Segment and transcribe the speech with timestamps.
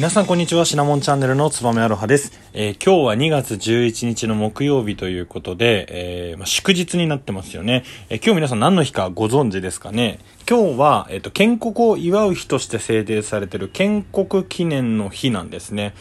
[0.00, 2.32] 皆さんこんにちは、シナモンチャンネルのつばめアロハです。
[2.54, 7.84] えー、今日は2月11日の木曜日ということで、えー、まあ、祝日になってますよね。
[8.08, 10.18] えー、今日皆さん何の日かご存知ですかね？
[10.48, 15.92] 今日は、えっ、と、建国を祝う日として制定されてる建国記念の日なんですね。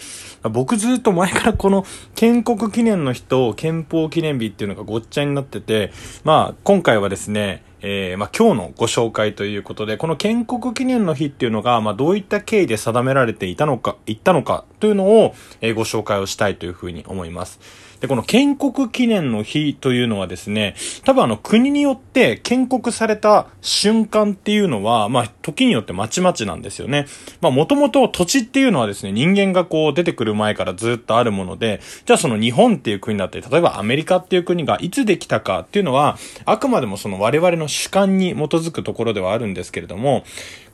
[0.44, 1.86] 僕ずっと前からこの
[2.16, 5.92] 建国記念の日と憲法記念日っていうのがごっちゃになってて、
[6.24, 17.60] まあ、今回はですね、えー、まあ、今日のご紹介ということで、この建国記念の日っていうのが、まあ、どういった経緯で定められていたのか、いったのかというのを、えー、ご紹介をしたいというふうに思います。
[18.02, 27.08] で、この建国記念の日というのはですね、多分あの国によって建国された瞬間っていうのは、まあ時によってまちまちなんですよね。
[27.42, 40.24] まあもともと土地っていうのはですね、人間がこう出てくる前からずっとあるもので、じゃあその日本っていう国だったり、例えばアメリカっていう国がいつできたかっていうのは、あくまでもその我々の主観に基づくところではあるんですけれども、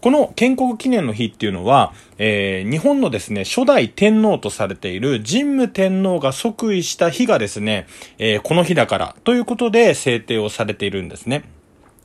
[0.01, 11.43] この建国記念の日っていうのは、えー、日本のですね、初代天皇とされている神武天皇が即位した日がですね、えー、この日だからということで制定をされているんですね。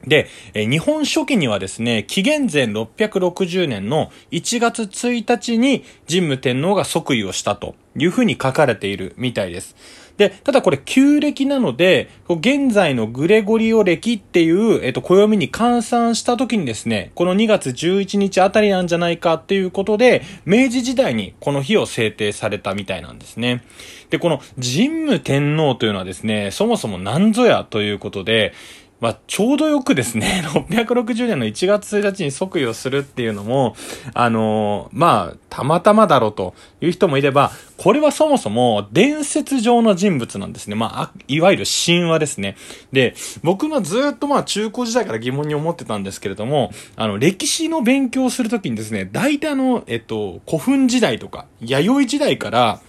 [0.07, 9.77] で、え日本初期にはですね、紀元前660年の1月1日に神武天皇が即位をしたというふうに書かれているみたいです。
[10.17, 23.65] で、ただこれ旧暦なので、現在のグレゴリオ暦っていう、えっと、暦に換算した時にですね、この2月11日あたりなんじゃないかっていうことで、明治時代にこの日を制定されたみたいなんですね。
[24.11, 28.53] で、この神武天皇というのはですね、そもそも何ぞやということで、
[29.01, 33.75] まあ、ちょうどよくですね、 660年の1月1日に即位をするっていうのも、
[34.13, 40.75] あのー、まあ、たまたまだろうという人もいれば、これはそもそも伝説上の人物なんですね。
[40.77, 42.57] まあ、いわゆる神話ですね。
[42.93, 52.81] で、僕もずっとまあ中高時代から疑問に思ってたんですけれども、あの、歴史の勉強をするときにですね、大体あの、えっと、古墳時代とか、弥生時代から、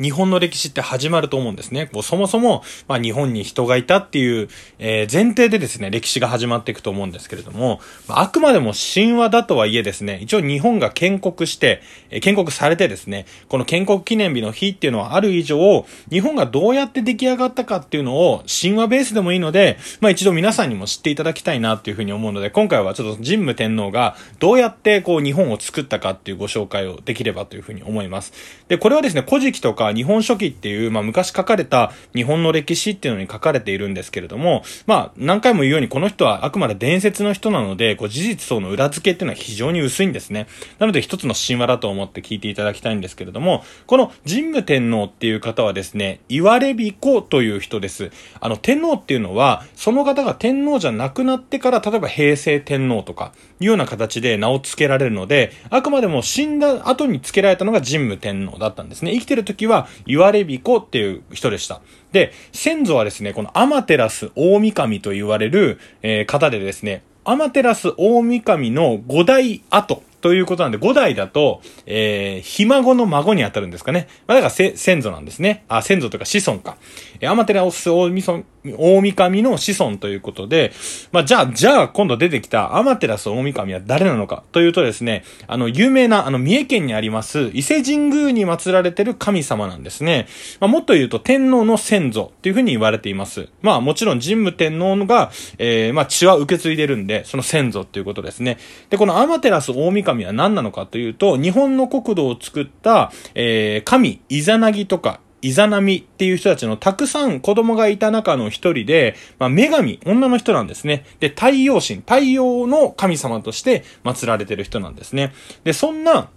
[0.00, 1.88] 日本の歴史って始まると思うんですね。
[1.92, 28.32] こうそもそも、まあ、日本に人がいたっていう、えー、前提でですね、歴史が始まっていくと思うんですけれども、まあ、あくまでも神話だとはいえですね、一応日本が建国して、え、建国されてですね、この建国記念日の日っていうのはある以上、日本がどうやって出来上がったかっていうのを神話ベースでもいいので、まあ、一度皆さんにも知っていただきたいなっていうふうに思うので、今回はちょっと神武天皇がどうやってこう日本を作ったかっていうご紹介をできればというふうに思います。
[28.68, 40.46] で、これはですね、古事記とか日本書紀っていう、まあ、昔書かれた日本の歴史っていうのに書かれているんですけれども、まあ、何回も言うようにこの人はあくまで伝説の人なので、こう事実層の裏付けっていうのは非常に薄いんですね。
[40.78, 48.10] なので一つの神話だと思って聞いていただきたいんですけれども、この神武天皇っていう方はですね、言われびこという人です。
[48.40, 59.12] あの、天皇っていうのは、その方が天皇じゃなくなってから、例えば平成天皇とか、いうような形で名を付けられるので、あくまでも死んだ後に付けられたのが神武天皇だったんですね。
[59.12, 61.80] 生きてる時は、言われびこっていう人でした。
[62.12, 74.08] で、先祖はですね、このアマテラス大神と言われる、えー、方でですね、アマテラス大神の五代後ということなんで、五代だと、えー、ひ孫の孫に当たるんですかね。
[74.26, 75.64] まあ、だから先祖なんですね。
[75.68, 76.76] あ、先祖というか子孫か。
[77.20, 80.72] えー、アマテラス大神大御神の子孫ということで、
[81.12, 90.26] まあ、じゃあ、じゃあ、今度出てきたアマテラス大神は誰なのかというとですね、あの、有名な、あの、三重県にあります、伊勢神宮に祀られてる神様なんですね。
[90.60, 93.48] まあ、もっと言うと、天皇の先祖っていうふうに言われています。
[93.62, 98.58] まあ、もちろん、神武天皇が、えー、まあ、血は受け継いでるんで、その先祖っていうことですね。
[98.90, 111.04] で、このアマテラス大神は何なのかというと、日本の国土を作った、えー、神、イザナギとか、イザナミっていう人たちのたくさん子供がいた中の一人で、まあ、女神、女の人なんですね。
[111.18, 115.32] で、太陽神、太陽の神様として祀られてる人なんですね。
[115.64, 116.30] で、そんな、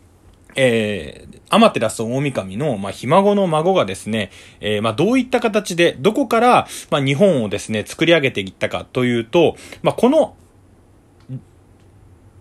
[0.55, 4.31] えー、アマテラス大神の、まあ、ひ孫の孫がですね、
[4.61, 10.35] えー、まあ、どういった形で、どこから、まあ、日本をですね、作り上げていったかというと、まあ、この、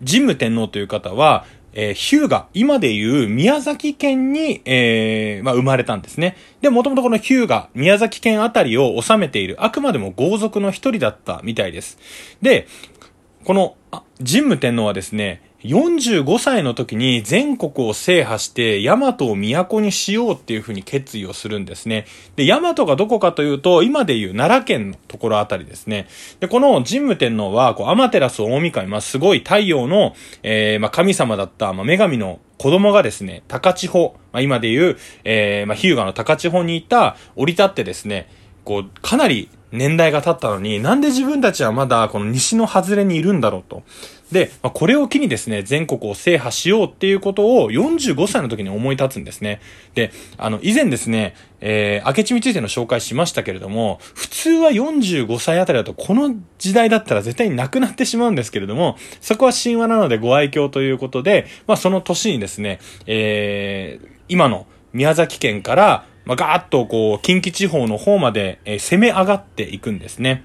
[0.06, 6.36] 神武天皇という方は、えー、ヒューガ、今でいう宮崎県に、えー、まあ、生まれたんですね。
[6.60, 11.98] で、もともとこのヒューガ、宮崎県あたりを治めている、あくまでも豪族の一人だったみたいです。
[12.42, 12.66] で、
[13.44, 13.76] この、
[14.18, 22.06] 神武天皇はですね、45歳の時に全国を制覇して大和を都にしようっていうふうに決意をするんですね。
[22.36, 26.08] で、大和がどこかというと、今でいう奈良県のところあたりですね。
[26.40, 38.28] で、この神武天皇は、こう、アマテラス大神、まあ、すごい太陽の、えー、まあ、神様だった、まあ、女神の子供がですね、高千穂、まあ、今でいう、えー、まあ、日向の高千穂にいた、降り立ってですね、
[38.64, 43.82] こう、かなり年代が経ったのに、なんで自分たちはまだこの西の外れにいるんだろうと。
[44.30, 49.60] で、まあ、これを機にですね、全国を制覇しようっていうことを45歳の時に思い立つんですね。
[49.94, 70.44] で、あの、以前ですね、えー、明智についての紹介しましたけれども、普通は45歳あたりだとこの時代だったら絶対になくなってしまうんですけれども、そこは神話なのでご愛嬌ということで、まあその年にですね、えー、今の宮崎県から、まあ、ガーッとこう、近畿地方の方まで、え、攻め上がっていくんですね。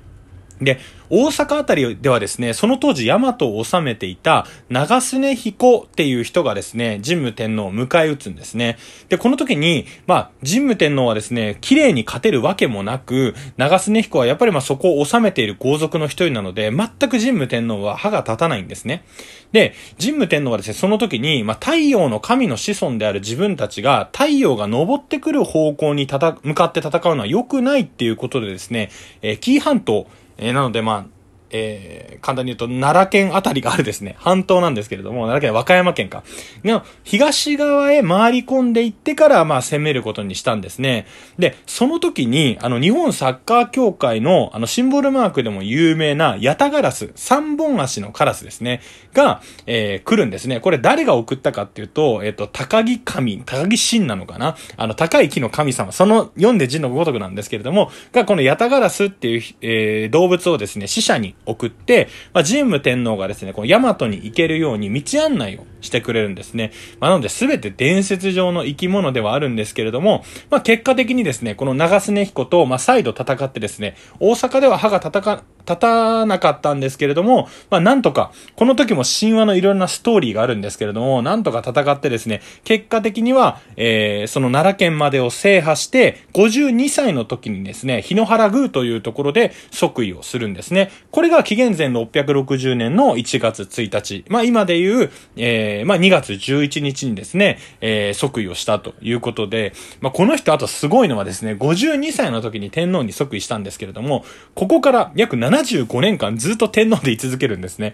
[0.61, 8.77] で、大阪あたりではですね、その当時大和を治めていた長須根彦っていう人がですね、神武天皇を迎え撃つんですね。
[9.07, 19.05] で、この時に、まあ、神武天皇はですね、綺麗に勝てるわけもなく、長須根彦はやっぱりまあそこを治めている皇族の一人なので、全く神武天皇は歯が立たないんですね。
[19.53, 28.89] で、神武天皇はですね、その時に、まあ、太陽の神の子孫である自分たちが、太陽が昇ってくる方向に向かって戦うのは良くないっていうことでですね、
[29.21, 30.07] えー、紀伊半島、
[30.37, 31.16] えー、なのでまあ、
[31.49, 36.23] えー、簡単に言うと、奈良県あたりがあるですね、 半島なんですけれども、奈良県和歌山県か。
[36.63, 41.05] の、東側へ回り込んでいってから、まあ、攻めることにしたんですね。
[41.39, 48.81] で、その時に、あの、日本サッカー協会の、あの、シンボルマークでも有名な、ヤタガラス、三本足のカラスですね、
[49.13, 50.59] が、えー、来るんですね。
[50.59, 54.55] これ誰が送ったかっていうと、えっ、ー、と、高木神、高木神なのかな？
[54.75, 66.71] あの、高い木の神様、その、読んで字のごとくなんですけれども、が、このヤタガラスっていう、えー、動物をですね、死者に送って、まあ、神武天皇がですね、この大和に行けるように道案内をしてくれるんですね。
[66.99, 90.89] まあ、なので全て伝説上の生き物ではあるんですけれども、まあ、結果的にですね、この長須根彦と、まあ、再度戦ってですね、大阪では歯が戦、立たなかったんですけれども、まあ、なんとか、この時も神話のいろんなストーリーがあるんですけれども、なんとか戦ってですね、結果的には、えー、その奈良県までを制覇して、52歳の時にですね、日野原宮というところで即位をするんですね。
[91.11, 94.23] これが紀元前660年の1月1日。
[94.29, 104.25] まあ、今で言う、えー、えまあ、2月11日にですね、えー、即位をしたということで、まあ、この人あとすごいのはですね、52歳の時に天皇に即位したんですけれども、
[104.55, 107.93] ここから約75年間ずっと天皇で居続けるんですね。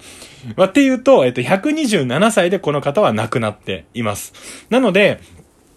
[0.56, 4.34] まあ、っていうと、えっと、127歳でこの方は亡くなっています。
[4.69, 5.19] なので、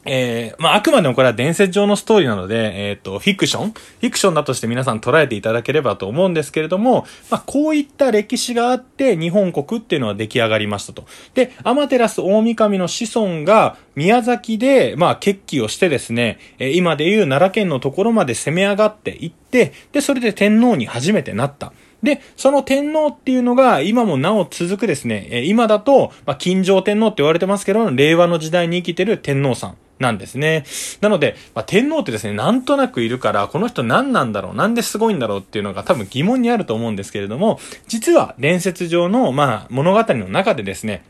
[0.06, 11.04] えー、まあ、あくまでもこれは伝説上のストーリーなので、えっ、ー、と、フィクションフィクションだとして皆さん捉えていただければと思うんですけれども、まあ、こういった歴史があって、日本国っていうのは出来上がりましたと。
[11.34, 21.72] で、アマテラス大神の子孫が、宮崎で、まあ、決起をしてですね、えー、今でいう奈良県のところまで攻め上がっていって、で、それで天皇に初めてなった。
[22.02, 29.76] で、その天皇っていうのが今もなお続くですね、え今だと、まあ、金城天皇って言われてますけど、令和の時代に生きてる天皇さん。
[29.98, 30.64] なんですね。
[31.00, 37.58] なので、まあ、天皇ってですね、なんとなくいるから、この人何なんだろうなんですごいんだろうっていうのが多分疑問にあると思うんですけれども、
[37.88, 41.04] 実は伝説上の、まあ、物語の中でですね、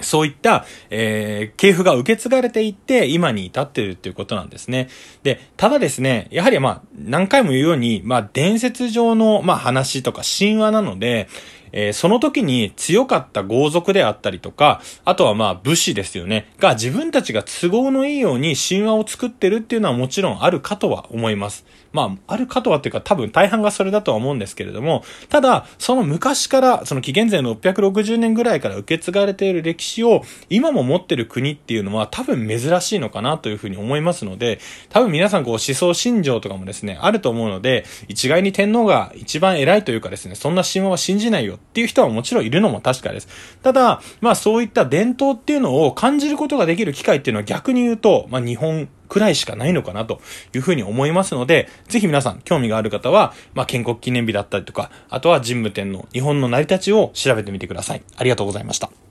[0.00, 4.88] そういった、えー、系譜が受け継がれていって、今に至ってるっていうことなんですね。
[5.22, 11.28] で、ただですね、やはりまあ、何回も言うように、まあ、伝説上の、まあ、話とか神話なので、
[11.72, 16.52] えー、その時に強かった豪族であったりとか、あとはまあ武士ですよね。
[16.58, 21.64] が自分たちが都合のいいように神話を作ってるっていうのはもちろんあるかとは思います。
[21.92, 43.28] まあ、あるかとはっていうか多分大半がそれだとは思うんですけれども、ただ、その昔から、その紀元前660年ぐらいから受け継がれている歴史を今も持ってる国っていうのは多分珍しいのかなというふうに思いますので、多分皆さんこう思想信条とかもですね、あると思うので、一概に天皇が一番偉いというかですね、そんな神話は信じないよっていう人はもちろんいるのも確かです。
[43.62, 50.20] ただ、まあそういった伝統っていうのを感じることができる機会っていうのは逆に言うと、まあ日本くらいしかないのかなと
[50.54, 58.02] いうふうに思いますので、ぜひ皆さん興味がある方は、まあ、建国記念日だったりとか、あとは神武天皇、日本の成り立ちを調べてみてください。
[58.16, 59.09] ありがとうございました。